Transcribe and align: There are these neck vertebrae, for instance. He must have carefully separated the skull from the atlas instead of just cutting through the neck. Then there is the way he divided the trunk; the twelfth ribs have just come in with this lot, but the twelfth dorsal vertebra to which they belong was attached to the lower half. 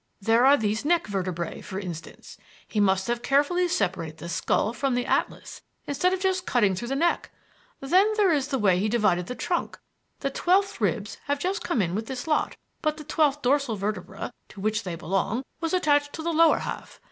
There 0.19 0.47
are 0.47 0.57
these 0.57 0.83
neck 0.83 1.05
vertebrae, 1.05 1.61
for 1.61 1.79
instance. 1.79 2.35
He 2.67 2.79
must 2.79 3.05
have 3.05 3.21
carefully 3.21 3.67
separated 3.67 4.17
the 4.17 4.29
skull 4.29 4.73
from 4.73 4.95
the 4.95 5.05
atlas 5.05 5.61
instead 5.85 6.11
of 6.11 6.19
just 6.19 6.47
cutting 6.47 6.73
through 6.73 6.87
the 6.87 6.95
neck. 6.95 7.29
Then 7.81 8.11
there 8.17 8.31
is 8.31 8.47
the 8.47 8.57
way 8.57 8.79
he 8.79 8.89
divided 8.89 9.27
the 9.27 9.35
trunk; 9.35 9.77
the 10.21 10.31
twelfth 10.31 10.81
ribs 10.81 11.17
have 11.25 11.37
just 11.37 11.63
come 11.63 11.83
in 11.83 11.93
with 11.93 12.07
this 12.07 12.25
lot, 12.25 12.57
but 12.81 12.97
the 12.97 13.03
twelfth 13.03 13.43
dorsal 13.43 13.75
vertebra 13.75 14.33
to 14.49 14.59
which 14.59 14.81
they 14.81 14.95
belong 14.95 15.43
was 15.59 15.71
attached 15.71 16.13
to 16.13 16.23
the 16.23 16.33
lower 16.33 16.57
half. 16.57 16.99